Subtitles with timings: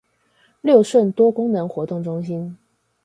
[0.61, 2.57] 六順多功能活動中心